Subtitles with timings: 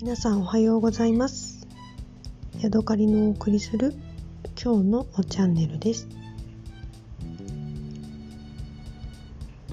[0.00, 1.66] 皆さんおはようございます。
[2.60, 3.94] ヤドカリのお送りする
[4.54, 6.06] 今日のチャンネルです。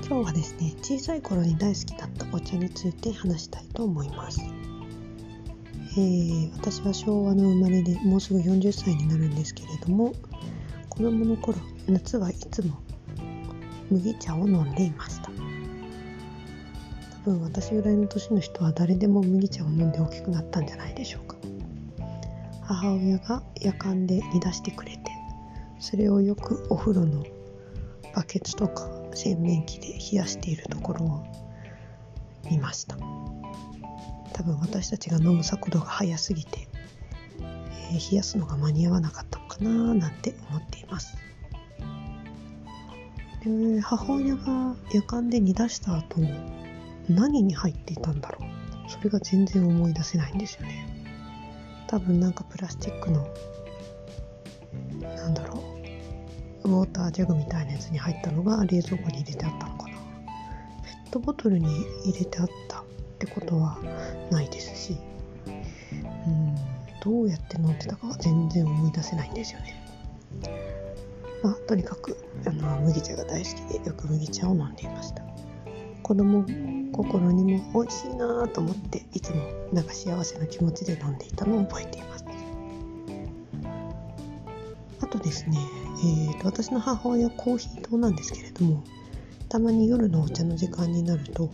[0.04, 4.42] 今日はですね小さい頃に大好きだったお茶について話したいと思います、
[5.98, 10.14] えー、私は昭和の生まれでもうすぐ40歳になるんですけれども
[10.90, 11.58] 子供の頃
[11.88, 12.80] 夏はいつも
[13.92, 15.35] 麦茶を飲んでいました。
[17.26, 21.36] 分私ぐらいの年の人は誰でも麦茶を飲んで大きくなったんじゃないでしょうか。
[22.62, 25.00] 母親が夜間で煮出してくれて
[25.80, 27.24] それをよくお風呂の
[28.16, 31.24] バケツとか洗面器で冷やしているところを
[32.50, 32.98] 見ました。
[34.34, 36.68] 多分私たちが飲む速度が速すぎて、
[37.40, 41.18] えー、冷やすのが間に合わなかったのかななんて思っています。
[43.84, 46.20] 母親が夜間で煮出した後
[47.10, 48.90] 何に入っていたんだろう。
[48.90, 50.88] それが全然思い出せないんですよね。
[51.88, 53.28] 多分なんかプラスチックの
[55.02, 55.64] なんだろ
[56.64, 56.70] う。
[56.70, 59.94] ウォータージャグみたいなやつに入ったのが冷蔵庫に入れてあったのかな。
[59.94, 61.68] ペットボトルに
[62.04, 62.84] 入れてあったっ
[63.20, 63.78] てことは
[64.32, 64.98] ないですし。
[66.28, 66.56] うん
[67.06, 69.80] どうやって飲んでたかは全然思い出せないんですよね。
[71.44, 72.18] まあとにかく
[72.48, 75.22] あの麦茶が大好きでよく麦茶を飲んでいました。
[76.02, 76.44] 子供
[76.96, 79.44] 心にも美味しいなと思っていつも
[79.74, 82.26] なんか幸せな気持ちで飲んでいたのを覚えています。
[85.02, 85.58] あとですね、
[86.00, 88.82] えーと、私の母親はコーヒー糖なんですけれども
[89.50, 91.52] たまに夜のお茶の時間になると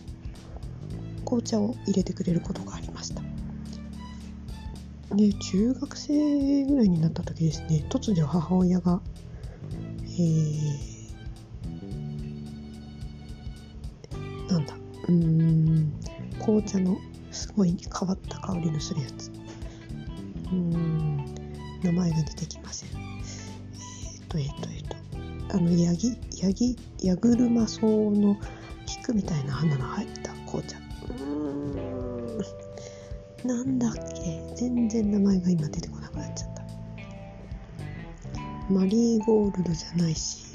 [1.24, 3.22] 紅茶を入れてくれることがありました。
[5.14, 9.00] で中学生ぐらいになった時ですね突如母親が、
[10.04, 10.91] えー
[15.12, 15.92] うん。
[16.40, 16.96] 紅茶の
[17.30, 19.30] すごい変わった香りのするやつ。
[20.50, 21.16] うん。
[21.82, 22.88] 名前が出てきません。
[22.90, 24.96] えっ、ー、とえっ、ー、とえっ、ー、と。
[25.56, 28.38] あのヤギヤギヤグルマ草の
[28.86, 30.78] 菊みたいな花が入った紅茶。
[31.20, 32.38] うん。
[33.48, 34.54] なんだっけ？
[34.56, 36.62] 全然名前が今出てこなくなっちゃった。
[38.72, 40.51] マリーゴールドじゃないし。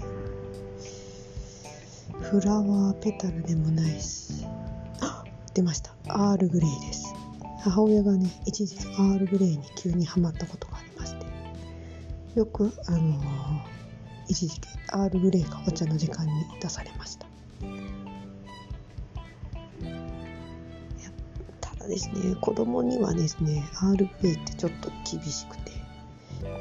[2.30, 4.46] フラワーペタルでもないし。
[5.00, 5.24] あ
[5.54, 5.94] 出ました。
[6.10, 7.14] アールグレイです。
[7.62, 11.26] 母親がね一時アールグレイに急にはまったことがありまして。
[12.36, 13.22] よくあのー、
[14.28, 17.28] 一時期アールグレイがお茶の時間に出されました。
[21.62, 25.72] ただですね子供にはですねアールグレイってちょっと厳しくて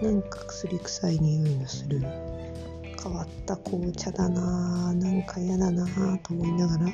[0.00, 2.00] なんか薬臭い匂いのする
[3.06, 5.87] 変わった紅茶だななんか嫌だな
[6.19, 6.93] と思いながら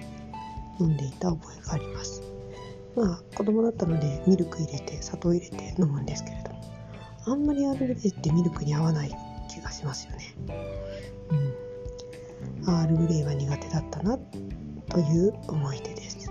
[0.78, 2.22] 飲んでいた覚えがあります。
[2.94, 6.60] まあ子供だったのでミルク入れて砂糖入れて飲むんですけれども
[7.26, 9.16] あんまりアールグレイってミルクに合わない
[9.48, 10.34] 気がしますよね。
[12.64, 12.68] うん。
[12.68, 14.18] アールグレイは苦手だったな
[14.90, 16.30] という思い出です。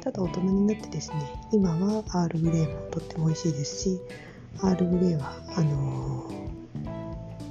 [0.00, 1.16] ただ大人になってですね
[1.52, 4.00] 今はアールグレイもとっても美味しいですし
[4.62, 6.34] アールグレイはあのー、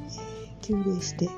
[0.07, 1.29] えー、急冷して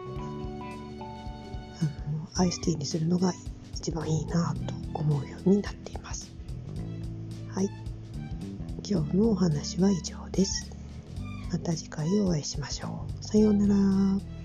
[2.36, 3.34] アイスティーにするのが
[3.76, 6.32] 一番いいなと思うようになっています。
[7.54, 7.70] はい。
[8.90, 10.72] 今日のお話は以上です。
[11.52, 13.24] また次回お会いしましょう。
[13.24, 14.39] さようなら。